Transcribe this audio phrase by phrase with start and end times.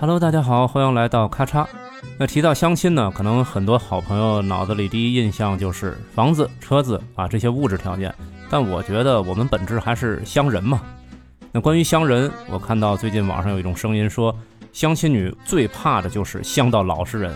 [0.00, 1.66] Hello，大家好，欢迎来到咔嚓。
[2.18, 8.14] 那提到相亲呢，可能很多好朋友脑子里第一印象就是房子、车子啊这些物质条件，
[8.48, 10.80] 但我觉得我们本质还是相人嘛。
[11.50, 14.34] 那关于相人，我看到最近网上有一种声音说，
[14.72, 17.34] 相亲女最怕的就是相到老实人。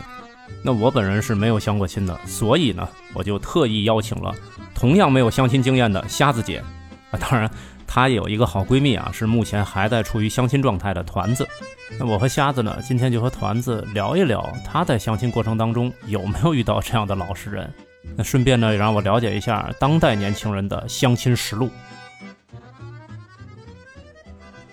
[0.62, 4.34] 那我本人是没有相过亲的，所以呢，我就特意邀请了
[4.74, 6.62] 同样没有相亲经验的瞎子姐
[7.10, 7.50] 啊，当然
[7.86, 11.46] 她也有一个好闺蜜啊，是目前还在处于相亲状态的团子。
[11.98, 17.72] 那我和瞎子呢，今天就和团子聊一聊，她在相亲过程当中有没有遇到这样的老实人。
[18.16, 21.70] 那顺便呢，也让我了解一下当代年轻人的相亲实录。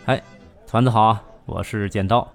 [0.05, 0.21] 哎，
[0.67, 2.27] 团子好啊，我是剪刀。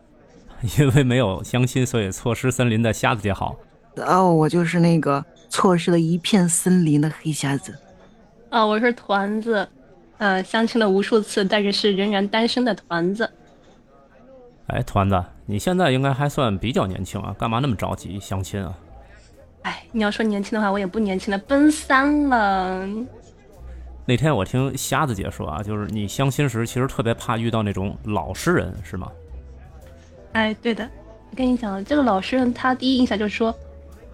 [0.79, 3.55] 因为没有相亲，所以错失森林的瞎子姐好。
[3.97, 7.79] 哦，我就是那个错失了一片森林的黑瞎子。
[8.51, 9.69] 哦，我是团子，
[10.19, 13.31] 呃，相亲了无数次，但是是仍然单身的团子。
[14.69, 18.75] 哎，团子，你现在应该还算比较年轻啊，干嘛那么着急相亲啊？
[19.62, 22.89] 哎，你要说年轻的话，我也不年轻了，奔三了。
[24.06, 29.11] 那天我听瞎子姐说啊，就是你相亲时其实特别怕遇到那种老实人，是吗？
[30.35, 30.89] 哎，对的，
[31.31, 33.55] 我跟你讲，这个老实人他第一印象就是说，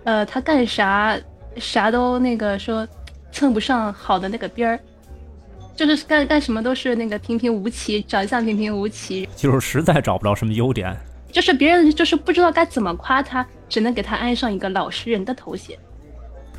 [0.04, 1.18] 呃，他干啥
[1.56, 2.86] 啥都那个说
[3.32, 4.78] 蹭不上好的那个边儿，
[5.74, 10.94] 就是干干什么都是那个平平无奇，长相平平无奇，就是实在找不着什么优点，
[11.32, 15.78] 就是别人就是不知道该怎么夸他，只能给他安上一个老实人的头衔。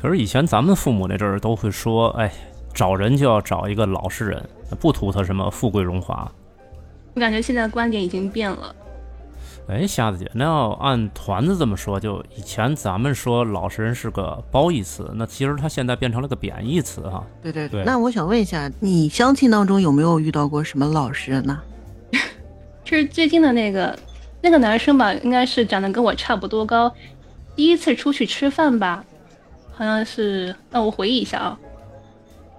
[0.00, 2.32] 可是以前咱们父母那阵儿都会说，哎，
[2.74, 4.44] 找人就要找一个老实人，
[4.80, 6.28] 不图他什么富贵荣华。
[7.14, 8.74] 我感觉现在观点已经变了。
[9.68, 17.24] 哎，瞎子姐，那要按团子这么说，就以前咱们说老实人是个褒义词，那其实他现在变成了个贬义词哈。
[17.40, 17.84] 对对对。
[17.84, 21.62] 那我想问一下，你相亲当中有没有遇到过什么老实人呢？
[22.84, 23.96] 就是最近的那个
[24.42, 26.92] 那个男生吧，应该是长得跟我差不多高。
[27.54, 29.04] 第一次出去吃饭吧，
[29.72, 31.58] 好像是让我回忆一下啊。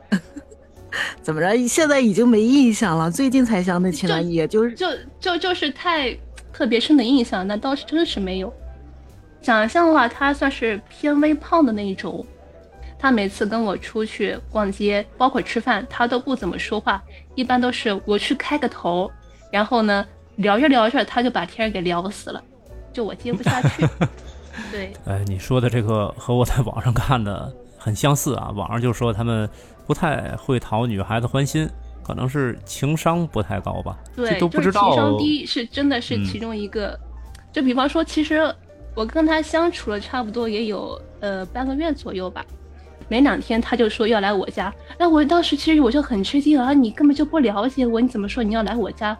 [1.21, 1.67] 怎么着？
[1.67, 3.11] 现在已经没印象了？
[3.11, 4.87] 最近才相的亲了，也就是就
[5.19, 6.17] 就就是太。
[6.53, 8.53] 特别深的印象，那倒是真是没有。
[9.41, 12.25] 长相的话，他算是偏微胖的那一种。
[12.97, 17.03] 他每次跟我出去逛街，包括吃饭，他都不怎么说话，
[17.35, 19.11] 一般都是我去开个头，
[19.51, 20.05] 然后呢
[20.37, 22.41] 聊着聊着，他就把天给聊死了，
[22.93, 23.85] 就我接不下去。
[24.71, 28.51] 对，哎，你说的这个和我在网上看的很相似啊。
[28.55, 29.49] 网上就说他们
[29.85, 31.67] 不太会讨女孩子欢心。
[32.03, 33.97] 可能是情商不太高吧？
[34.15, 34.89] 对，都不知道。
[34.89, 36.99] 情商低是真的是其中一个。
[37.51, 38.53] 就比方说，其实
[38.95, 42.45] 我跟他相处了差不多也有呃半个月左右吧。
[43.09, 46.73] 没两天他就说要来我家，那我当时其实我就很吃惊啊！
[46.73, 49.15] 你根本就不了解我，你怎么说你要来我家？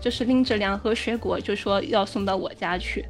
[0.00, 3.04] 就是拎着两盒水果就说要送到我家去，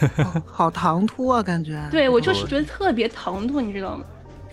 [0.44, 1.80] 好唐突啊，感觉。
[1.90, 4.04] 对我就是觉得特别唐突，你知道吗？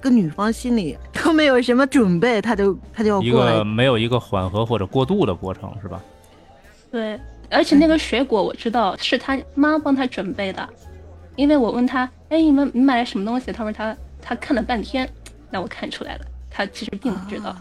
[0.08, 6.02] 这个女方心里都没有什么准备，她就她就要过来，一个没有一个缓和或者过渡的过程，是吧？
[6.90, 7.20] 对，
[7.50, 10.66] 而且那个水果我知道是他妈帮他准备的，
[11.36, 13.52] 因为我问他，哎，你们你买了什么东西？
[13.52, 15.10] 他说他他看了半天，
[15.52, 17.54] 那我看出来了，他其实并不知道。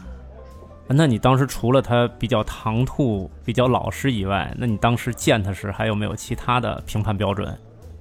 [0.87, 7.53] 那你当时除了他比较唐突、比较老实以外，那你当时见他时还有没有其他的评判标准？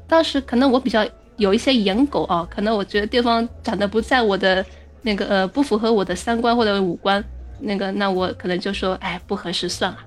[0.07, 1.03] 当时可能我比较。
[1.37, 4.65] 有一些颜狗啊，可能我觉得对方长得不在我的
[5.01, 7.23] 那个呃不符合我的三观或者五官，
[7.59, 9.97] 那个那我可能就说哎不合适算了。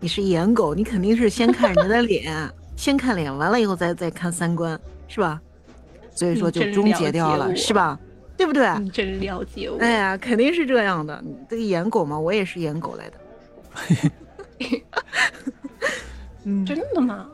[0.00, 2.32] 你是颜狗，你肯定是先看人家的脸，
[2.76, 4.78] 先看脸，完了以后再再看三观，
[5.08, 5.40] 是吧？
[6.14, 7.98] 所以说就终结掉了，是吧？
[8.36, 8.68] 对不对？
[8.78, 9.78] 你真了解我。
[9.78, 11.22] 哎呀，肯定是这样的。
[11.48, 14.10] 这个颜狗嘛，我也是颜狗来的。
[16.64, 17.26] 真的吗？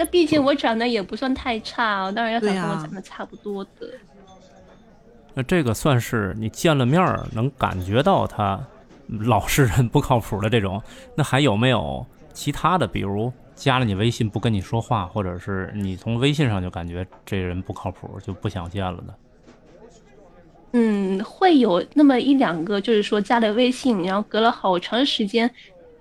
[0.00, 3.86] 那毕竟我长得也不算太差，当然要找跟我长得差不多的。
[5.34, 8.58] 那这个算是你见了面儿能感觉到他
[9.06, 10.82] 老实人不靠谱的这种。
[11.14, 12.86] 那还有没有其他的？
[12.86, 19.14] 比如加了你微信不跟你说话，或者是你从微信上就感觉这人不靠谱，就不想见了的？
[20.72, 25.50] 嗯，会有那么一两个，就是说加了微信，然后隔了好长时间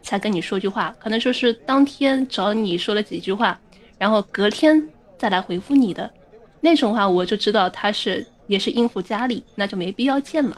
[0.01, 3.59] 才跟你说句话，可能说是当天找你说了几句话。
[3.99, 4.83] 然后隔天
[5.17, 6.09] 再来回复你的
[6.59, 10.57] 那种话，我就知道他是也是应付家里，那就没必要见了。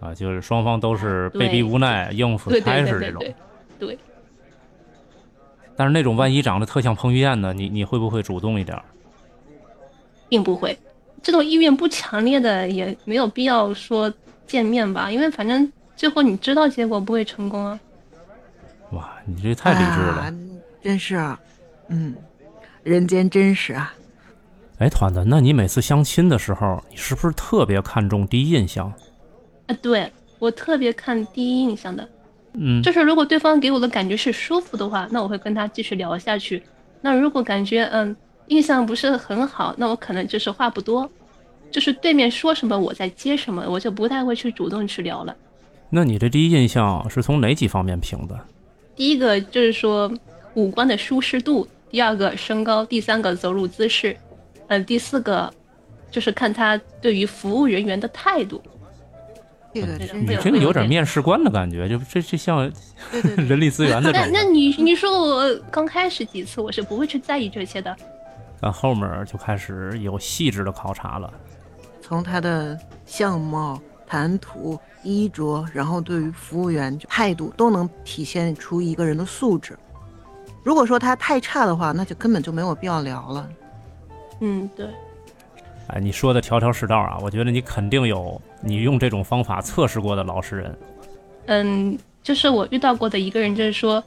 [0.00, 3.24] 啊，就是双方都是被逼无奈应付差事这种。
[3.78, 3.96] 对。
[5.76, 8.80] 但是那种万一长得特像彭于晏的，你你会不会主动一点？
[10.28, 10.76] 并不会，
[11.22, 14.12] 这种意愿不强烈的也没有必要说
[14.46, 17.78] 见面吧，因为反正最后你知道结果不会成功啊。
[18.90, 20.34] 哇，你这太理智了，
[20.82, 21.16] 真是，
[21.88, 22.14] 嗯，
[22.84, 23.92] 人间真实啊。
[24.78, 28.92] 哎，团子，那你每次相亲的时候，你是不是特别看重第一印象？
[29.66, 32.08] 啊，对我特别看第一印象的，
[32.52, 36.62] 嗯，就是如果对方给我的感觉是舒服的话，那我会跟他继续聊下去。
[37.00, 38.14] 那如果感觉嗯
[38.48, 41.08] 印象不是很好，那我可能就是话不多，
[41.70, 45.34] 就是对面说什么我在接什么，我就不太会去主动去聊了。
[45.88, 48.38] 那你这第一印象是从哪几方面评的？
[48.96, 50.12] 第一个就是说
[50.54, 54.16] 五官的舒适度，第二个身高，第三个走路姿势，
[54.66, 55.48] 嗯，第四个
[56.10, 58.60] 就是看他对于服务人员的态度。
[59.72, 62.68] 这个你这个有点面试官的感觉，就这这像
[63.36, 64.10] 人力资源的。
[64.10, 67.96] 那那你你说我刚开始几次我是不会去在意这些的，
[68.60, 71.32] 但后面就开始有细致的考察了，
[72.02, 72.76] 从他的
[73.06, 79.78] 相貌、谈吐、衣着，然后对于服务员态度都能体现出一个人的素质。
[80.64, 83.48] 如果说他太差的话，那就根本就没有必要聊了。
[84.40, 84.86] 嗯，对。
[85.88, 87.18] 哎，你说的条条是道啊！
[87.20, 90.78] 我觉得你肯定有你用这种方法测试过的老实人。
[91.46, 94.02] 嗯，就是我遇到过的一个人，就是说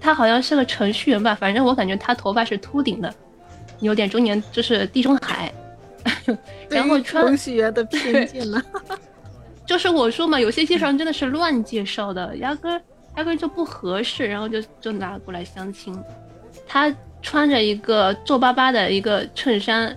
[0.00, 3.14] 他好像是个程序员吧，反正我感觉他头发是秃顶的，
[3.80, 5.52] 有点中年，就是地中海。
[6.70, 8.62] 然后穿程序员的偏见了？
[9.66, 12.82] 就是我说嘛，有些介绍人真的是乱介绍的，压根
[13.16, 15.96] 压根就不合适，然后就就拿过来相亲。
[16.66, 19.96] 他穿着一个皱巴巴的一个衬衫。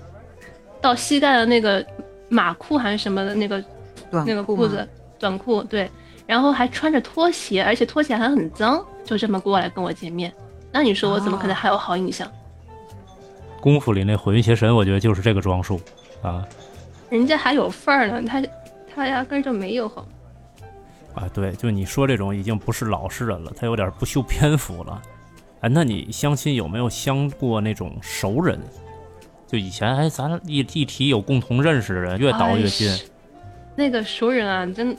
[0.82, 1.86] 到膝盖的那个
[2.28, 3.64] 马裤还是什么的那个
[4.12, 4.86] 那个裤子
[5.18, 5.90] 短裤对，
[6.28, 10.30] 然后还穿着拖鞋，而且拖鞋还很脏，就这么过来跟我见面，
[10.74, 12.30] 那你说我怎么可能还有好印象？
[13.62, 15.80] 功夫里那火云邪神，我觉得就是这个装束
[16.22, 16.46] 啊。
[17.10, 18.44] 人家还有范儿呢，他
[18.94, 20.06] 他压根就没有好。
[21.14, 25.02] 啊，对，就你说这种已经不是老实人了，他有点不修边幅了。
[25.62, 28.60] 哎，那你相亲有没有相过那种熟人？
[29.48, 32.92] 就以前，哎，咱一一提有共同认识的人，越倒越近。
[33.76, 34.96] 那个熟人啊，真，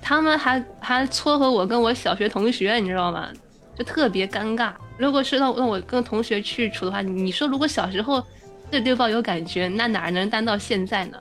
[0.00, 3.28] 他们还还撮合我跟我小学同学，你知道吗？
[3.76, 4.72] 就特别尴尬。
[4.96, 8.24] 如果是让让我跟同学去处的话，你说如果小时候
[8.70, 11.18] 对对方有感觉，那哪能单到现在呢？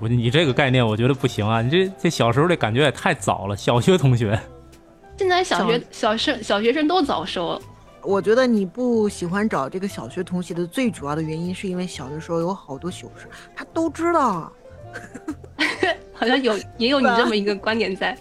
[0.00, 1.60] 我你这个概念，我觉得不行啊！
[1.60, 3.56] 你这这小时候的感觉也太早了。
[3.56, 4.38] 小学同学，
[5.18, 7.60] 现在小学小生小学生都早熟。
[8.02, 14.50] 我觉得你不喜欢找这个小学同学的最主要的原因，是因为小的时候有好多糗事，他都知道。
[16.14, 18.16] 好像有 也有你这么一个观点在，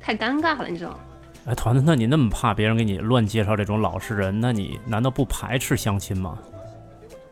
[0.00, 0.98] 太尴尬了，你知道吗？
[1.46, 6.38] 哎，团子，那你那么怕别人给你乱介绍这种老实人，那你难道不排斥相亲吗？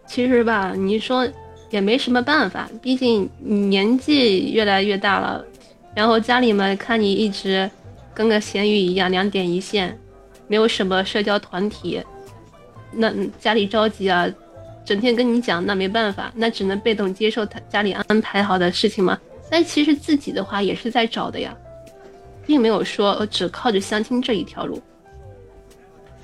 [0.07, 1.27] 其实吧，你说
[1.75, 5.45] 也没什么办法，毕竟年纪越来越大了，
[5.93, 7.69] 然后家里面看你一直
[8.15, 9.99] 跟个咸鱼一样，两点一线。
[10.47, 12.01] 没有什么社交团体，
[12.93, 14.29] 那家里着急啊，
[14.85, 19.19] 整天跟你讲，那没办法，那只能被动接受他家里安排好的事情嘛。
[19.51, 21.57] 但其实自己的话也是在找的呀，
[22.47, 24.81] 并没有说只靠着相亲这一条路。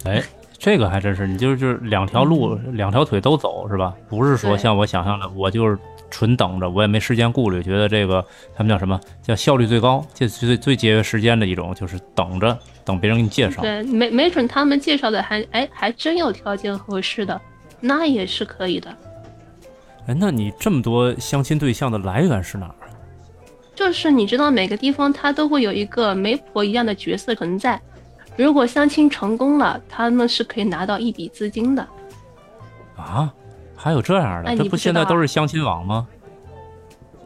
[0.05, 0.23] 哎，
[0.61, 3.95] 这个还真是，你就是就是两条路，两条腿都走是吧？
[4.11, 5.77] 不是说像我想象的，我就是
[6.11, 8.23] 纯等着，我也没时间顾虑，觉得这个
[8.55, 12.57] 他们叫什么叫效率最高，最最最节约时间的一种，就是等着。
[12.85, 17.41] 等别人给你介绍，对，没没准他们介绍的还哎还真有条件合适的，
[17.81, 18.91] 那也是可以的。
[20.07, 22.75] 哎，那你这么多相亲对象的来源是哪儿？
[23.75, 27.81] 就是你知道每个地方他都会有一个媒婆一样的角色存在，
[28.37, 31.87] 如果相亲成功了，他们是可以拿到一笔资金的。
[32.97, 33.33] 啊，
[33.77, 34.57] 还有这样的？
[34.57, 36.07] 这不现在都是相亲网吗？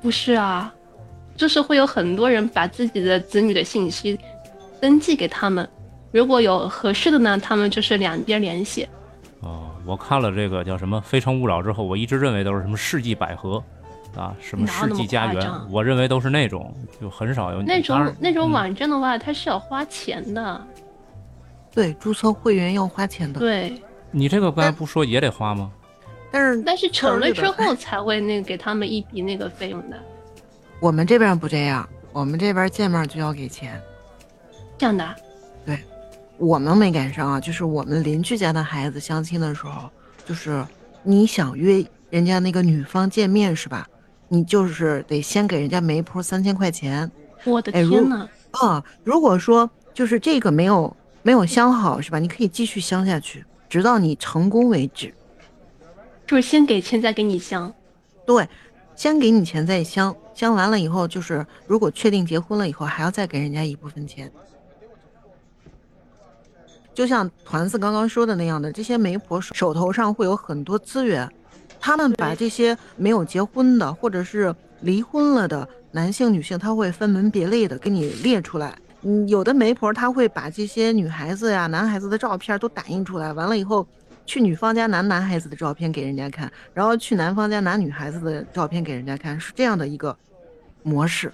[0.03, 0.73] 不是啊，
[1.37, 4.19] 就是会有很多人把自己的子女的信息。
[4.81, 5.67] 登记给他们，
[6.13, 8.87] 如果有合适的呢，他们就是两边联系。
[9.41, 13.63] 哦，我看了这个叫什么《非诚勿扰》之后，我一直认为都是什么世纪百合，
[14.15, 20.67] 啊，什么世纪佳缘，我认为都是那种，就很少有那种那种网站的话，它是要花钱的。
[21.75, 23.41] 对，注册会员要花钱的。
[23.41, 25.71] 对，你这个刚才不说也得花吗？
[26.31, 29.97] 但是但是成了之后才会那个给他们一笔那个费用的。
[30.81, 33.81] 我们这边不这样，我们这边见面就要给钱。
[34.77, 35.15] 这样的，
[35.65, 35.79] 对，
[36.39, 37.41] 我们没赶上啊。
[37.41, 39.89] 就是我们邻居家的孩子相亲的时候，
[40.27, 40.65] 就是
[41.03, 43.89] 你想约人家那个女方见面是吧？
[44.29, 47.09] 你就是得先给人家媒婆三千块钱。
[47.45, 48.29] 我的天呐！
[48.53, 52.19] 啊，如果说就是这个没有没有相好是吧？
[52.19, 55.13] 你可以继续相下去，直到你成功为止。
[56.27, 57.73] 就是先给钱再给你相。
[58.27, 58.47] 对，
[58.95, 60.15] 先给你钱再相。
[60.35, 64.31] 相完了以后，就是如果确定结婚了以后，还要再给人家一部分钱。
[66.93, 71.29] 就像团子刚刚说的那样的，这些媒婆手头上会有很多资源，
[71.81, 78.77] 他们把这些没有结婚的或者是离婚了的男性、女性，他会分门别类的给你列出来。
[79.05, 83.87] 嗯，有的媒婆她会把这些女孩子呀、男孩子的照片都打印出来，完了以后，
[84.27, 90.17] 去女方家拿男孩子的照片给人家看，然后去男方家拿女孩子的照片给人家看，是这样的一个
[90.83, 91.31] 模式。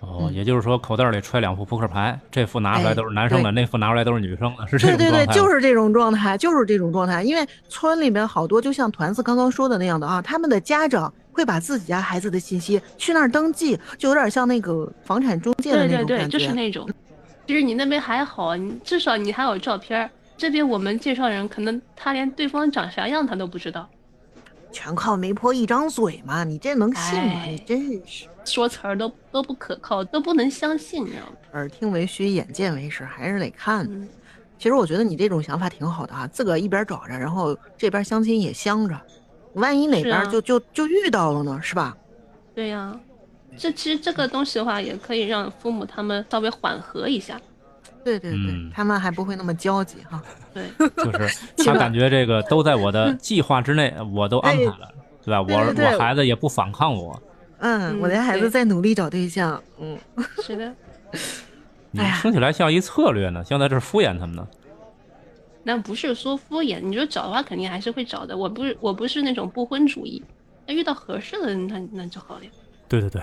[0.00, 5.32] 哦，嗯也就是说，口袋里揣两副扑克牌，这副拿出来哎都是男生的，那副拿出来都是女生的，是这对对对，种状态吗。
[5.32, 7.22] 就是这种状态，就是这种状态。
[7.22, 16.38] 因为村里面好多就像团子刚刚说的那样的啊，他们的家长会把自己家孩子的信息去那儿登记，就有点像那个房产中介的对对对，那种感觉。
[16.38, 16.88] 就是那种。
[17.46, 20.10] 其实你那边还好，你至少你还有照片儿。
[20.36, 23.88] 这边我们介绍人可能他连对方长啥样他都不知道，
[24.72, 27.40] 全靠媒婆一张嘴嘛，你这能信吗？
[27.44, 31.32] 哎你真是说词儿都都不可靠，都不能相信，你知道吗？
[31.52, 33.86] 耳听为虚，眼见为实，还是得看。
[33.88, 34.08] 嗯，
[34.58, 39.00] 其实我觉得你这种想法挺好的啊，自个儿一边找着，然后这边相亲也相着，
[39.54, 41.96] 万一哪边就、就就遇到了呢，是吧？
[42.54, 42.94] 对呀、
[43.56, 47.40] 这其实这个东西的话，也可以让父母他们稍微缓和一下。
[48.04, 50.22] 对对对，嗯他们还不会那么焦急哈。
[50.52, 50.64] 对，
[51.02, 54.88] 就是 他感觉这个都在我的 计划之内，我都安排了，
[55.24, 55.40] 对吧？
[55.40, 57.20] 我对对对我孩子也不反抗我，
[57.58, 59.96] 嗯，嗯我家孩子在努力找对象，嗯，
[60.42, 60.74] 是的，
[61.92, 64.46] 你哎呀听起来像一策略呢，像在这儿敷衍他们呢。
[65.64, 68.36] 那不是说敷衍，你说找的话肯定还是会找的。
[68.36, 70.22] 我不是我不是那种不婚主义，
[70.66, 72.50] 那遇到合适的人，那那就好了呀。
[72.86, 73.22] 对对对，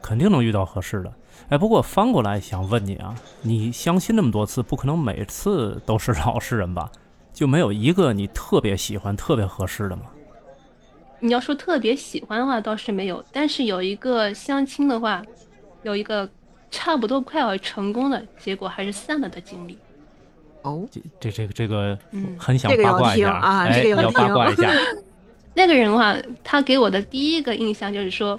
[0.00, 1.12] 肯定能遇到合适的。
[1.48, 6.90] 哎，不过翻过来想问你啊，你相亲那么多次，不可能每次都是老实人吧？
[7.32, 10.04] 就没有一个你特别喜欢、特别合适的吗？
[11.18, 15.22] 你要说特别喜欢的话倒是没有，但是有一个相亲的话，
[15.82, 16.28] 有一个
[16.70, 19.76] 差不多快要成功的结果还是散了的经历。
[20.62, 24.70] 哦，这这这个这个嗯很想这个要八卦一下听啊哎，这个要要八卦一下。
[25.54, 28.38] 那个人的话，他给我的第一个印象就是说，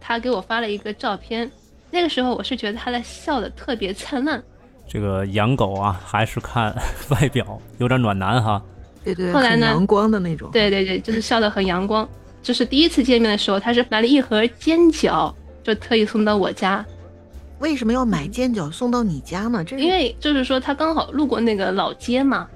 [0.00, 1.50] 他给我发了一个照片，
[1.90, 4.42] 那个时候我是觉得他在笑的特别灿烂，
[4.88, 6.74] 这个养狗啊，还是看
[7.10, 8.60] 外表，有点暖男哈。
[9.04, 10.50] 对对，后来呢很阳光的那种。
[10.52, 12.06] 对对对，就是笑的很阳光。
[12.42, 15.32] 就是第一次见面的时候，他是买了一盒煎饺，
[15.62, 16.84] 就特意送到我家，
[17.60, 19.64] 为什么要买煎饺送到你家呢？
[19.64, 22.48] 这是因为就是说他刚好路过那个老街嘛，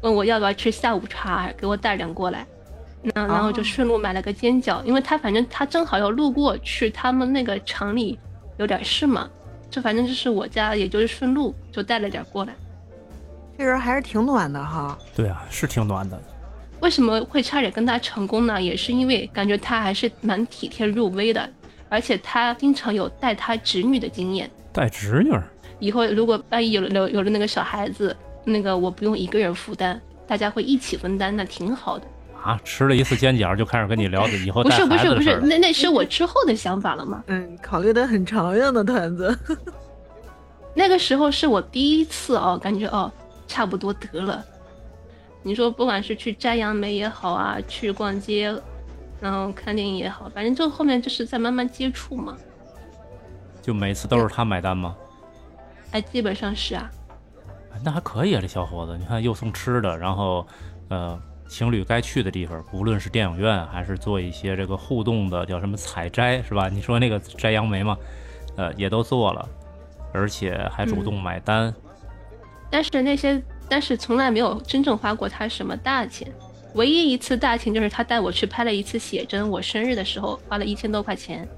[0.00, 2.46] 问我要不要吃下午茶，给我带点过来。
[3.02, 8.18] 那然后就哦顺路买了个煎饺，因为他反正他正好要路过去他们那个厂里
[8.56, 9.28] 有点事嘛，
[9.70, 12.54] 就反正就是我家，也就是顺路就带了点过来。
[13.56, 14.98] 这人还是挺暖的哈。
[15.14, 16.20] 对啊，是挺暖的。
[16.80, 18.60] 为什么会差点跟他成功呢？
[18.60, 21.48] 也是因为感觉他还是蛮体贴入微的，
[21.88, 24.50] 而且他经常有带他侄女的经验。
[24.72, 25.42] 带侄女儿，
[25.78, 28.14] 以后如果万一有了有有了那个小孩子，
[28.44, 32.06] 那个我不用一个人负担，大家会一起分担，那挺好的。
[32.42, 35.40] 啊，吃了一次煎饺就开始跟你聊以后不是不是不是。
[35.40, 37.24] 那那 是我之后的想法了嘛。
[37.26, 39.36] 嗯，考虑的很长远的团子。
[40.74, 43.10] 那个时候是我第一次哦，感觉哦
[43.48, 44.44] 差不多得了。
[45.42, 48.54] 你说不管是去摘杨梅也好啊，去逛街，
[49.20, 52.36] 然后看电影也好，反正就后面就是在慢慢接触嘛。
[53.62, 54.96] 就每次都是他买单吗？
[55.92, 56.90] 哎，基本上是啊。
[57.72, 60.46] 哎那还可以啊，这小伙子，你看又送吃的，然后
[60.88, 66.68] 呃，情侣该去的地方，无论是电影院还是做一些这个互动的叫什么采摘是吧？
[66.68, 67.96] 你说那个摘杨梅嘛，
[68.56, 69.48] 呃，也都做了，
[70.12, 71.74] 而且还主动买单。
[72.70, 76.32] 但是那些，但是从来没有真正花过他什么大钱。
[76.76, 81.48] 唯一一次大钱就是他带我去拍了一次写真，我生日的时候花了一千多块钱。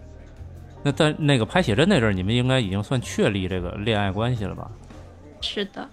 [0.83, 4.71] 那在那个拍写真那阵儿，你们应该已经算确立这个恋爱关系了吧？
[5.41, 5.89] 是的，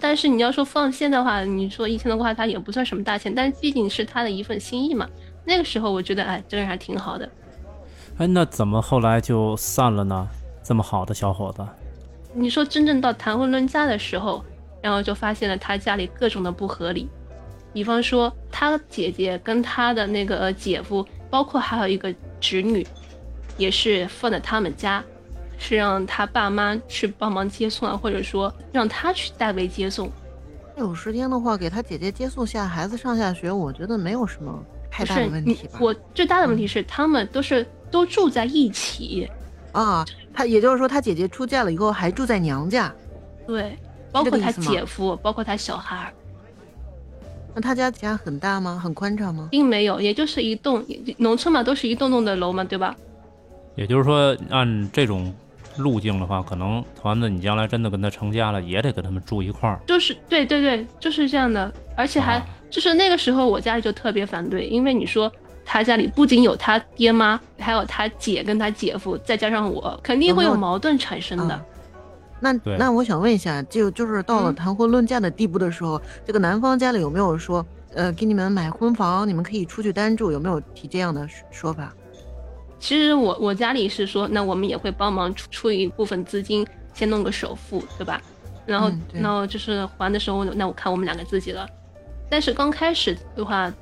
[0.00, 5.08] 但是你要说放线的话，你说一千多块他也不算什么大钱，但毕竟是他的一份心意嘛。
[5.44, 7.28] 那个时候我觉得，哎，这个人还挺好的。
[8.18, 10.28] 哎，那怎么后来就散了呢？
[10.64, 11.64] 这么好的小伙子，
[12.34, 14.44] 你说真正到谈婚论嫁的时候，
[14.82, 17.08] 然后就发现了他家里各种的不合理，
[17.72, 22.86] 比方说他姐姐跟他的那个呃姐夫，包括还有一个侄女，
[23.58, 25.04] 也是放在他们家，
[25.58, 30.10] 是让他爸妈去帮忙接送啊，或者说让他去代为接送。
[30.76, 35.78] 有时间的话，给他姐姐接送下孩子上下学，我觉得没有什么太大的问题吧。
[35.80, 39.26] 我最大的问题是，他们都是都住在一起，
[39.72, 40.04] 啊，
[40.34, 42.94] 他也就是说，他姐姐出嫁了以后还住在娘家，
[43.46, 43.74] 对，
[44.12, 46.12] 包括他姐夫，包括他小孩儿，
[47.56, 48.78] 那他家家很大吗？
[48.78, 49.48] 很宽敞吗？
[49.50, 50.84] 并没有，也就是一栋
[51.16, 52.94] 农村嘛，都是一栋栋的楼嘛，对吧？
[53.76, 55.34] 也就是说，按这种
[55.78, 59.80] 路径的话，可能团子你将来真的跟他成家了，也得跟他们住一块儿。
[59.86, 65.32] 就是对对对，就是这样的，而且还、啊就是那个时候我家里就特别反对，因为你说
[65.64, 71.54] 他家里不仅有他爹妈，还有他姐跟他姐夫，再加上我，肯定会有矛盾产生的。
[71.54, 71.64] 啊
[72.38, 77.64] 那那我想问一下，就就是到了嗯谈婚论嫁的地步的时候，这个男方家里有没有说，
[77.94, 81.92] 呃，给你们买婚房，你们可以出去单住，有没有提这样的说说法？
[82.78, 88.20] 其实我我家里是说，那我们也会帮忙出出一部分资金，先弄个首付，对吧？
[88.66, 91.66] 然后、嗯然后就是还的时候，那我看我们两个自己了。
[92.28, 93.72] 但是刚开始的话，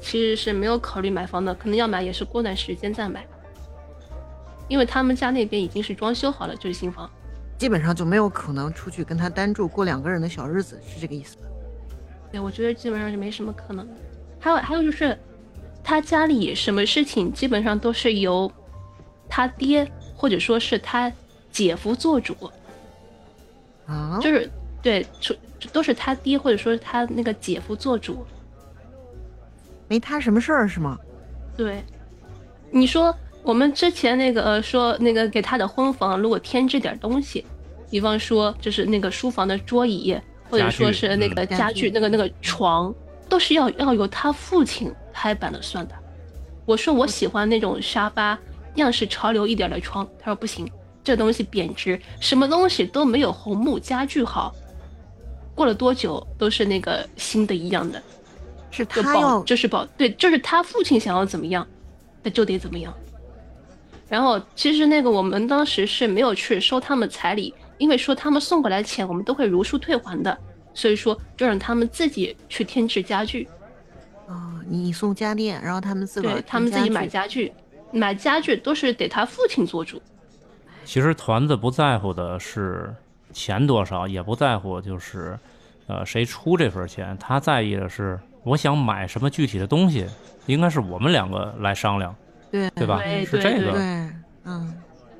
[0.00, 3.26] 其实是没有考虑买房的，可能要买也是过段时间再买，
[4.66, 7.10] 因为他们家那边已经是装修好了，就是新房。
[7.58, 11.42] 基本上就没有可能出去跟他单住过两个人的小日子，是这个意思吧？
[12.30, 13.86] 对，我觉得基本上是没什么可能。
[14.38, 15.18] 还有还有就是，
[15.82, 18.50] 他家里什么事情基本上都是由
[19.28, 21.12] 他爹或者说是他
[21.50, 22.34] 姐夫做主，
[23.86, 24.48] 啊，就是
[24.80, 25.34] 对，出
[25.72, 28.24] 都是他爹或者说是他那个姐夫做主。
[29.88, 30.96] 没他什么事儿是吗？
[31.56, 31.82] 对，
[32.70, 33.12] 你说
[33.48, 37.42] 我们之前那个呃说那个给他的婚房如果添置点东西，
[37.88, 40.14] 比方说就是那个书房的桌椅，
[40.50, 42.94] 或者说是那个嗯家具、家具那个那个床，
[43.26, 45.94] 都是要要由他父亲拍板的算的。
[46.66, 48.38] 我说我喜欢那种沙发
[48.74, 50.70] 样式潮流一点的床，他说不行，
[51.02, 54.54] 这东西贬值，什么东西都没有红木家具好。
[55.54, 58.02] 过了多久都是那个新的一样的，
[58.70, 61.66] 是就保他要就是保对，就是他父亲想要怎么样，
[62.22, 62.92] 那就得怎么样。
[64.08, 70.36] 然后其实那个我们当时是没有去收他们彩礼，因为说他们送过来钱我们都会如数退还的，
[70.72, 73.46] 所以说就让他们自己去添置家具，
[74.26, 77.52] 啊、你送家电，然后他们自个儿对他们自己买家具，
[77.92, 80.00] 买家具都是得他父亲做主。
[80.84, 82.94] 其实团子不在乎的是
[83.32, 85.38] 钱多少，也不在乎就是，
[85.86, 90.06] 呃，谁出这份钱，他在意的是我想买什么具体的东西，
[90.46, 92.14] 应该是我们两个来商量，
[92.50, 92.70] 对。
[92.70, 93.02] 对吧？
[93.24, 93.80] 是这个，对，
[94.44, 94.74] 嗯，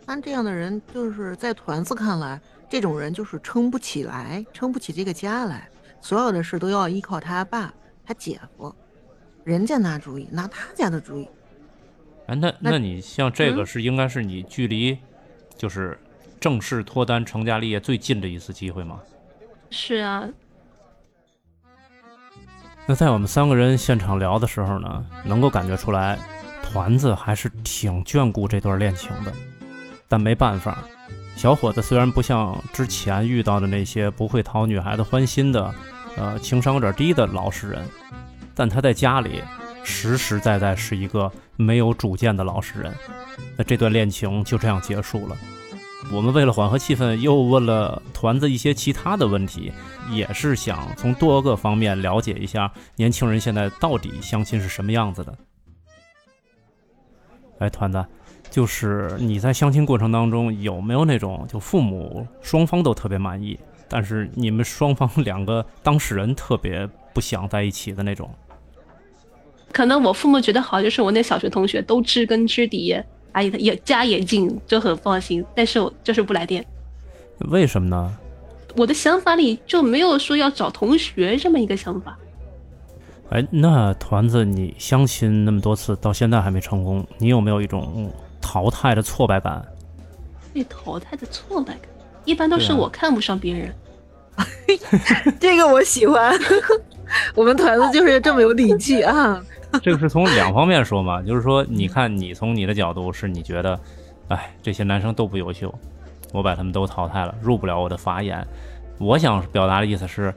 [0.06, 5.68] 按这样的人，就是在团子看来，这种人就是撑不起来，撑不起这个家来，
[6.00, 7.72] 所有的事都要依靠他爸、
[8.04, 8.74] 他姐夫，
[9.44, 11.28] 人家拿主意，拿他家的主意。
[12.26, 13.66] 哎，那那那你像这个嗯？
[13.66, 14.96] 是应该是你距离
[15.56, 15.98] 就是
[16.38, 19.00] 正式脱单成家立业最近的一次机会吗？
[19.70, 20.28] 是啊，
[22.86, 26.18] 那在我们三个人现场聊的时候呢，能够感觉出来，
[26.70, 29.32] 团子还是挺眷顾这段恋情的。
[30.06, 30.84] 但没办法，
[31.34, 35.74] 小伙子虽然不像之前遇到的那些不会讨女孩子欢心的，
[36.16, 37.86] 呃，情商有点低的老实人，
[38.54, 39.42] 但他在家里
[39.82, 42.94] 实实在在是一个没有主见的老实人。
[43.56, 45.36] 那这段恋情就这样结束了。
[46.12, 49.72] 我们为了缓和气氛，又问了团子一些其他的问题，
[50.10, 55.36] 也是想从多个方面了解一下年轻人现在到底相亲是什么样子的。
[57.58, 58.04] 哎，团子，
[58.50, 68.30] 就是你在相亲过程当中有没有那种就父母双方都特别满意，但是你们双方两个当事人特别不想在一起的那种？
[69.72, 72.96] 可能我父母觉得好，就是我那小学同学都知根知底，
[73.32, 75.44] 哎也家也近，就很放心。
[75.54, 76.64] 但是我就是不来电，
[77.50, 78.16] 为什么呢？
[78.76, 82.16] 我的想法里就没有说要找同学这么一个想法。
[83.30, 88.10] 哎，那团子，你相亲那么多次，到现在还没成功，你有没有一种嗯
[88.40, 89.62] 淘汰的挫败感？
[90.54, 91.82] 被淘汰的挫败感，
[92.24, 93.74] 一般都是我看不上别人。
[95.38, 96.32] 这个我喜欢，
[97.34, 99.42] 我们团子就是这么有底气啊。
[99.82, 103.78] 这个是从两方面说嘛，就是说，你看你从你的角度是你觉得，
[104.28, 105.72] 哎，这些男生都不优秀，
[106.32, 108.46] 我把他们都淘汰了，入不了我的法眼。
[108.98, 110.34] 我想表达的意思是，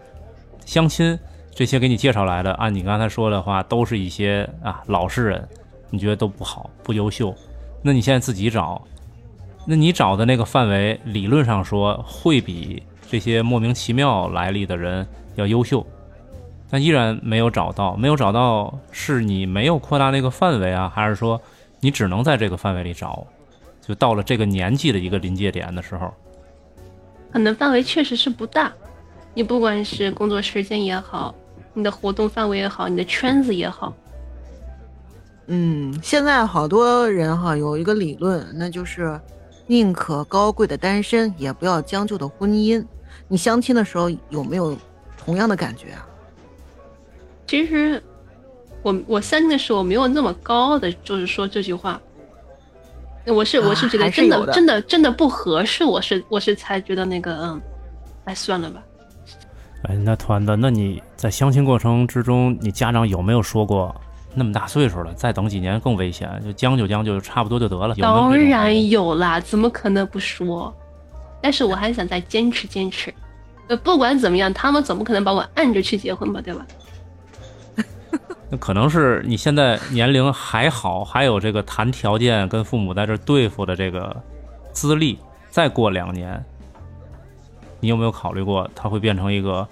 [0.65, 1.17] 相亲
[1.53, 5.47] 这些给你介绍来的，按你刚才说的话，都是一些啊老实人，
[5.89, 7.35] 你觉得都不好，不优秀。
[7.83, 8.81] 那你现在自己找，
[9.65, 15.85] 那你找的那个范围，理论上说会比这些莫名其妙来历的人要优秀。
[16.69, 21.41] 但依然没有找到，没有找到，是你没有扩大那个范围啊，还是说
[21.81, 23.27] 你只能在这个范围里找？
[23.81, 26.13] 就到了这个年纪的一个临界点的时候，
[27.33, 28.71] 可能范围确实是不大，
[29.33, 31.33] 你不管是工作时间也好，
[31.73, 33.93] 你的活动范围也好，你的圈子也好，
[35.47, 39.19] 嗯，现在好多人哈有一个理论，那就是
[39.67, 42.85] 宁可高贵的单身，也不要将就的婚姻。
[43.27, 44.77] 你相亲的时候有没有
[45.17, 46.05] 同样的感觉啊？
[47.47, 48.01] 其实
[48.81, 52.01] 我我相亲的时候没有那么高的，就是说这句话，
[53.25, 57.61] 我是我是觉得真的真的真的不合适，我是我是才觉得那个嗯，
[58.25, 58.83] 哎算了吧。
[59.83, 63.95] 哎，那团子，那你在相亲过程之中，你家长有没有说过，
[64.35, 67.95] 那么大岁数了，再等几年更危险，就将就将就，差不多就得了？
[67.95, 70.73] 有当然有啦，怎么可能不说？
[71.41, 73.11] 但是我还想再坚持坚持。
[73.67, 76.65] 呃，不管怎么样，他们总不可能把我按着去结婚吧，对吧？
[78.51, 84.15] 那可能是你现在年龄还好，还有这个谈条件跟父母在这儿对付的这个
[84.73, 85.17] 资历，
[85.49, 86.43] 再过两年，
[87.81, 89.67] 你有没有考虑过他会变成一个，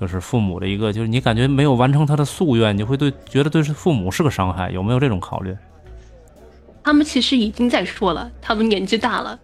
[0.00, 5.54] 就是父母的一个，就是你感觉没有完成他的夙愿，你会对觉得对父母是个伤害，有没有这种考虑？
[6.82, 9.38] 他们其实已经在说了，他们年纪大了，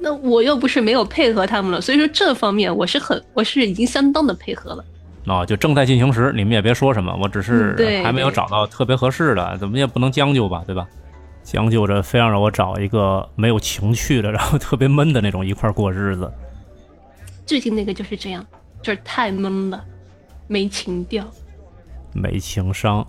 [0.00, 4.84] 那我又不是没有配合他们了，所以说这方面我是很，我是已经相当的配合了。
[5.26, 10.86] 啊、就正在进行时，你们也别说什么，我只是还没有找到特别合适的，怎么也不能将就吧，对吧？
[11.42, 16.30] 将就着非要让我找一个没有情趣的，然后特别闷的那种一块儿过日子。
[17.46, 18.44] 最近那个就是这样，
[18.82, 19.84] 就是太闷了，
[20.46, 21.26] 没情调。
[22.12, 23.06] 没情商，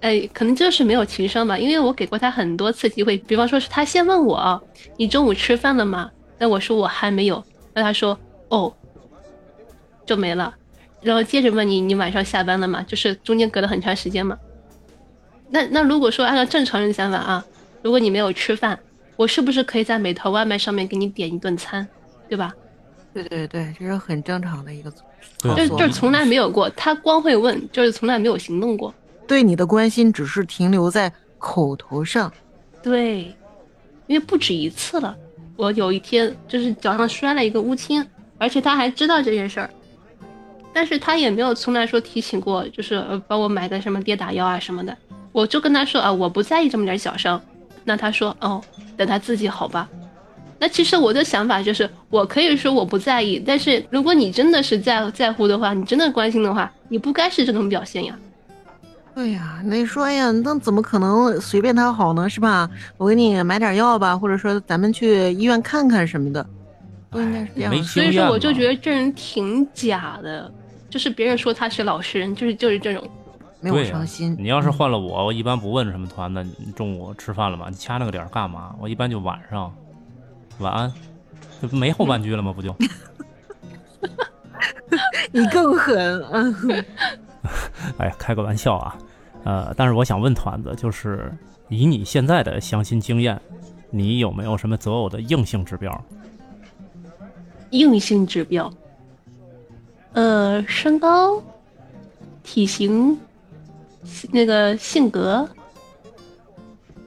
[0.00, 4.62] 哎，可能就是没有情商吧，因为我给过他很多次机会，比方说是他先问我，
[4.96, 6.10] 你中午吃饭了吗？
[6.38, 8.72] 那我说我还没有，那他说哦，
[10.06, 10.54] 就没了，
[11.02, 12.82] 然后接着问你，你晚上下班了吗？
[12.86, 14.38] 就是中间隔了很长时间嘛。
[15.50, 17.44] 那那如果说按照正常人的想法啊，
[17.82, 18.78] 如果你没有吃饭，
[19.16, 21.88] 我是不是可以在美团外卖上面给你点一顿餐，
[22.28, 22.54] 对吧？
[23.14, 24.92] 对对对，这是很正常的一个
[25.38, 28.94] 就就是从来没有过，他光会问，就是从来没有行动过。
[29.26, 32.32] 对你的关心只是停留在口头上。
[32.82, 33.34] 对，
[34.06, 35.16] 因为不止一次了。
[35.56, 38.06] 我有一天就是脚上摔了一个乌青，
[38.38, 39.68] 而且他还知道这件事儿，
[40.72, 44.96] 但是他也没有从来说提醒过，就是呃帮我买个什么跌打药啊什么的。
[45.32, 47.40] 我就跟他说啊，我不在意这么点小伤。
[47.84, 48.62] 那他说哦，
[48.96, 49.88] 等他自己好吧。
[50.58, 58.16] 那其实我的想法就是，我可以说我不在意，但是如果你真的是在在乎的话，你真的关心的话，你不该是这种表现呀。
[59.14, 62.28] 对呀，那说哎呀，那怎么可能随便他好呢？
[62.28, 62.68] 是吧？
[62.96, 66.46] 我给你买点药吧，或者说咱们去医院看看什么的，
[67.10, 67.82] 不应该是这样。
[67.82, 70.52] 所以说，我就觉得这人挺假的，
[70.88, 73.08] 就是别人说他是老实人，就是就是这种。
[73.60, 74.36] 没有伤心。
[74.38, 77.66] 你要是换了我，我一般不问什么团的，你中午吃饭了吗？
[77.68, 78.72] 你掐那个点儿干嘛？
[78.80, 79.74] 我一般就晚上，
[80.58, 80.92] 晚安，
[81.60, 82.52] 这不没后半句了吗？
[82.52, 82.74] 不就？
[85.30, 85.96] 你更狠，
[86.32, 86.54] 嗯，
[87.98, 88.98] 哎呀，开个玩笑啊，
[89.44, 91.32] 呃，但是我想问团子，就是
[91.68, 93.38] 以你现在的相亲经验，
[93.90, 96.04] 你有没有什么择偶的硬性指标？
[97.70, 98.72] 硬性指标，
[100.14, 101.42] 呃，身高、
[102.42, 103.18] 体型、
[104.32, 105.46] 那个性格，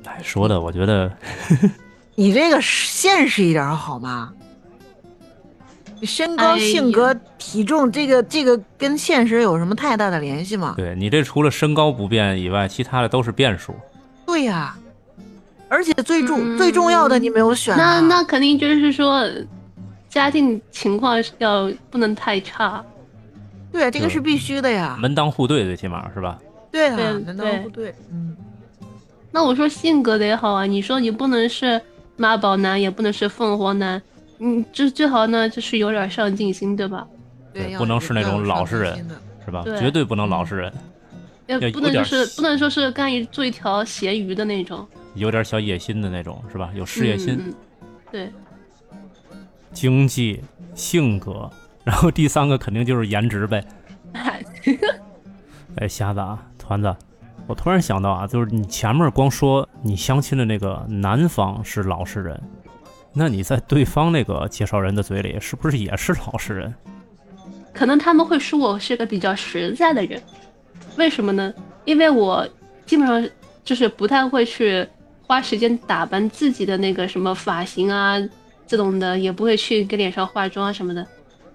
[0.06, 1.12] 哎，说的我觉得
[2.22, 4.32] 你这个现实一点好吗？
[6.00, 10.76] 你身高、性格、体重，这个这个跟现实有什么太大的联系吗？
[10.78, 13.74] 对你这除了身高不变以外，其他的都是变数。
[14.24, 14.78] 对呀、
[15.68, 19.28] 而且最重、嗯最重要的你没有选、那啊，那肯定就是说，
[20.08, 22.86] 家庭情况要不能太差。
[23.72, 24.96] 对啊，这个是必须的呀。
[25.02, 26.38] 门当户对，最起码是吧？
[26.72, 28.38] 对啊，门当户对，嗯，
[29.32, 31.82] 那我说性格得好啊，你说你不能是
[32.22, 34.00] 妈宝男，也不能是凤凰男，
[34.38, 37.08] 嗯，最最好呢就是有点上进心，对吧？
[37.52, 38.96] 对，不能是那种老实人
[39.44, 39.64] 是吧？
[39.66, 40.72] 对绝对不能老实人，
[41.48, 46.70] 也要不能就是不能说是干一做一条咸鱼的那种有点小野心的那种是吧？
[46.76, 47.52] 有事业心、
[48.12, 48.32] 对，
[49.74, 50.44] 经济、
[50.76, 51.50] 性格，
[51.84, 53.66] 然后第三个肯定就是颜值呗。
[55.78, 56.96] 哎，瞎子啊，团子，
[57.48, 62.42] 我突然想到啊，就是你前面光说你相亲的那个男方是老实人，
[63.14, 66.74] 那你在对方那个介绍人的嘴里是不是也是老实人？
[67.74, 70.22] 可能他们会说我是个比较实在的人，
[70.98, 71.54] 为什么呢？
[71.84, 72.48] 因为我
[72.86, 73.30] 基本上
[73.64, 74.88] 就是不太会去
[75.22, 78.18] 花时间打扮自己的那个什么发型啊
[78.68, 81.06] 这种的，也不会去给脸上化妆啊什么的。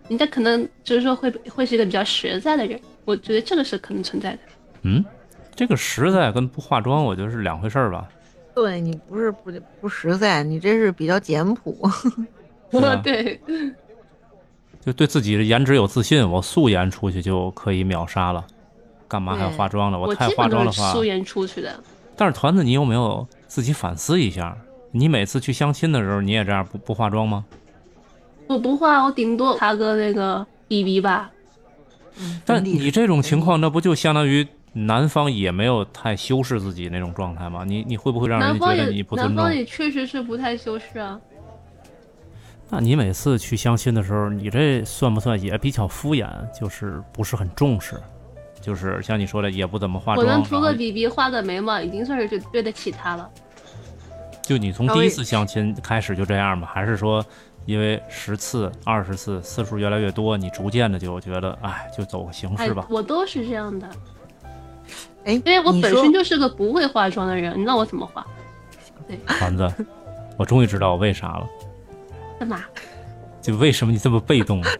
[0.08, 4.38] 人家可能就是说会会是一个比较实在的人，我觉得这个是可能存在的。
[4.82, 5.04] 嗯，
[5.56, 8.06] 这个实在跟不化妆，我觉得是两回事儿吧。
[8.54, 11.76] 对你不是不不实在，你这是比较简朴。
[12.70, 13.40] 是吧 对，
[14.84, 18.44] 就对自己的颜值有自信，我素颜出去就可以秒杀了，
[19.08, 19.98] 干嘛还要化妆呢？
[19.98, 21.78] 我太化妆的话，素颜出去的。
[22.16, 24.56] 但是团子，你有没有自己反思一下？
[24.92, 27.44] 你每次去相亲的时候，你也这样不不化妆吗？
[28.46, 31.30] 我不化，我顶多擦个那个 BB 吧。
[32.18, 34.46] 嗯，但你这种情况，那不就相当于
[34.78, 37.64] 男方也没有太修饰自己那种状态吗？
[37.64, 39.56] 你你会不会让人觉得你不尊重男方？
[39.56, 41.18] 也确实是不太修饰啊。
[42.68, 46.28] 那你每次去相亲的时候，你这算不算也比较敷衍？
[46.52, 47.94] 就是不是很重视，
[48.60, 50.26] 就是像你说的，也不怎么化妆。
[50.26, 53.30] 我能涂个 BB，，画个眉毛，已经算是对对得起他了。
[54.42, 56.68] 就你从第一次相亲开始就这样吗？
[56.70, 57.24] 还是说，
[57.64, 63.88] 因为十次、二十次次数越来越多，你逐渐的就觉得，哎，就走个形哎式吧？，我都是这样的，
[65.26, 68.26] 哎，因为我本身就是个不会化妆的人，你让我怎么化？
[69.26, 69.68] 团子，
[70.38, 71.46] 我终于知道我为啥了，
[72.38, 72.60] 干嘛？
[73.42, 74.70] 就为什么你这么被动啊？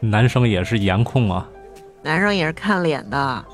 [0.00, 1.48] 男生也是颜控啊，
[2.02, 3.44] 男生也是看脸的，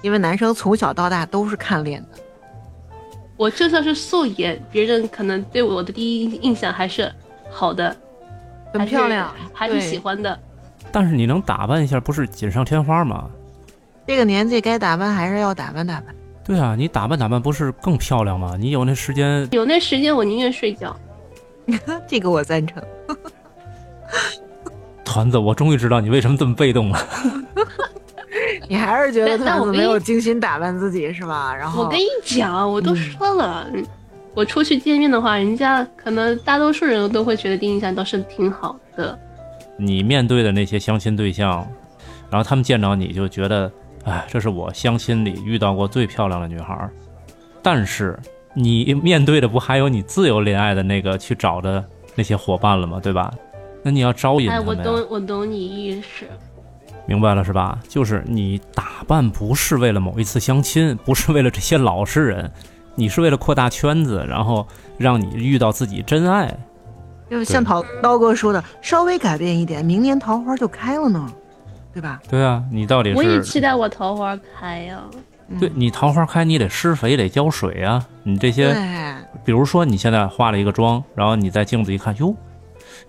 [0.00, 2.18] 因为男生从小到大都是看脸的。
[3.36, 7.12] 我就算是素颜，别人可能对我的第一印象还是
[7.50, 7.96] 好的，
[8.72, 10.38] 很漂亮，还是对喜欢的。
[10.92, 13.30] 但是你能打扮一下，不是锦上添花吗？
[14.10, 16.12] 这个年纪该打扮还是要打扮打扮。
[16.44, 18.56] 对啊，你打扮打扮不是更漂亮吗？
[18.58, 20.96] 你有那时间，有那时间，我宁愿睡觉。
[22.08, 22.82] 这个我赞成。
[25.04, 26.98] 团子，我终于知道你为什么这么被动了。
[28.68, 31.54] 你还是觉得但但我跟团子没有精心打扮自己是吧？
[31.54, 33.86] 然后我跟你讲，我都说了，嗯
[34.34, 39.16] 我出去见面的话，人家可能大多数人都会觉得第一印象倒是挺好的。
[39.76, 41.64] 你面对的那些相亲对象，
[42.28, 43.70] 然后他们见着你就觉得，
[44.04, 46.90] 哎，这是我相亲里遇到过最漂亮的女孩儿。
[47.62, 48.18] 但是
[48.54, 51.84] 你面对的不还有你自由恋爱的那个去找的
[52.14, 52.98] 那些伙伴了吗？
[53.02, 53.32] 对吧？
[53.82, 54.80] 那你要招引哎，他们哎。
[54.80, 56.26] 我懂，我懂你意思。
[57.06, 57.78] 明白了是吧？
[57.88, 62.50] 就是你打扮不是为了某一次相亲，不是为了这些老实人，
[62.94, 66.54] 你是为了扩大圈子，然后让你遇到自己真爱。
[67.28, 71.32] 就像桃刀哥说的，稍微改变一点，明年桃花就开了呢，
[71.92, 72.20] 对吧？
[72.28, 78.06] 对啊，你到底是我也期待我桃花开呀、嗯对你桃花开，你得施肥，得浇水啊。
[78.22, 78.72] 你这些，
[79.44, 82.32] 比如说你现在化了一个妆，然后你在镜子一看，哟，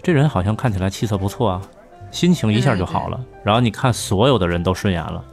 [0.01, 1.61] 这人好像看起来气色不错啊，
[2.09, 3.23] 心情一下就好了。
[3.43, 5.23] 然后你看所有的人都顺眼了。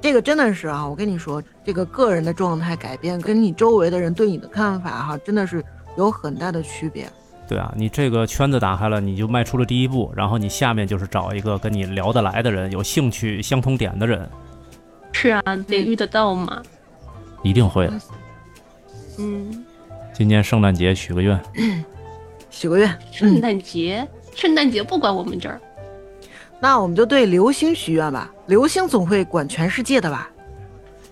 [0.00, 5.64] 这个真的是啊，我跟你说，这个个人的状态改变，跟你周围的人对你的看法哈，真的是
[5.96, 7.10] 有很大的区别。
[7.50, 14.30] 对啊，你这个圈子打开了，你就迈出了第一步，然后你下面就是找一个跟你聊得来的人，有兴趣相同点的人，
[15.10, 16.62] 是啊，得遇得到嘛。
[17.42, 18.00] 一定会的。
[19.18, 19.66] 嗯，
[20.12, 21.40] 今年圣诞节许个愿，
[22.50, 25.60] 许个愿，圣诞节，圣诞节不管我们这儿。
[26.60, 28.32] 那我们就对流星许愿吧。
[28.46, 30.30] 流星总会管全世界的吧？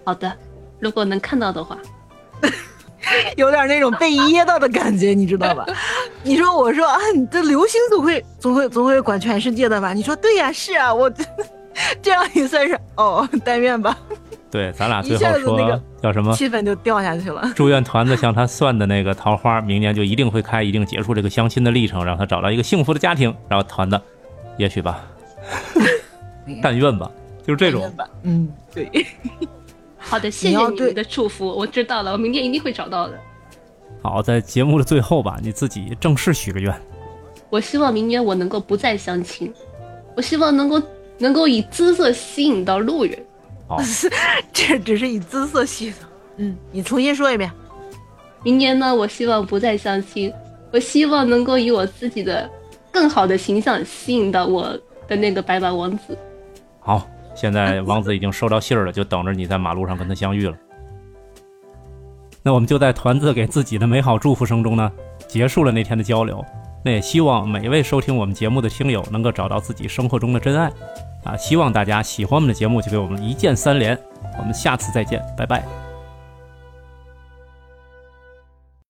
[0.04, 0.32] 好的，
[0.78, 1.76] 如果能看到的话，
[3.36, 5.64] 有点那种被噎到的感觉，你知道吧？
[6.22, 9.92] 你说，我说啊，你这流星总会总会总会管全世界的吧？
[9.92, 11.10] 你说对呀，是啊，我
[12.02, 13.96] 这样也算是哦，但愿吧，
[14.50, 16.34] 对，咱俩最后说子那个叫什么？
[16.34, 17.52] 气氛就掉下去了。
[17.54, 23.32] 祝愿团子像他算的那个桃花，明年就一定会开，一定结束这个相亲的历程，让他找到一个幸福的家庭。
[23.48, 24.00] 然后团子，
[24.56, 25.04] 也许吧，
[26.60, 27.08] 但愿吧，
[27.46, 27.88] 就是这种。
[27.96, 29.06] 吧，嗯，对。
[30.08, 33.18] 好的，谢谢你们的祝福，我知道了，我明天一定会找到的。
[34.02, 36.74] 好，在节目的最后吧，你自己正式许个愿。
[37.50, 39.52] 我希望明年我能够不再相亲，
[40.16, 40.82] 我希望能够
[41.18, 43.18] 能够以姿色吸引到路人。
[43.66, 43.78] 好，
[44.52, 45.94] 这只是以姿色吸引。
[46.36, 47.50] 嗯，你重新说一遍。
[48.42, 50.32] 明年呢，我希望不再相亲，
[50.72, 52.48] 我希望能够以我自己的
[52.90, 56.16] 更好的形象吸引到我的那个白马王子。
[56.80, 57.06] 好，
[57.40, 60.56] 现在王子已经收到信儿了，就等着你在马路上跟他相遇了。
[62.42, 64.90] 那我们就在团子给自己的美好祝福声中呢，
[65.28, 66.44] 结束了那天的交流。
[66.84, 70.70] 那也希望每一位收听我们节目的听友能够找到自己生活中的真爱，
[71.24, 73.96] 啊，希望大家喜欢我们的节目就给我们一键三连。
[74.38, 75.87] 我们下次再见，拜拜。